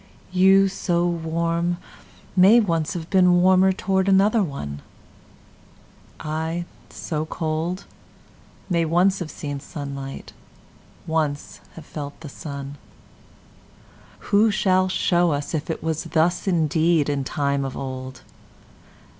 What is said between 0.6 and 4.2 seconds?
so warm, may once have beenWarmer towards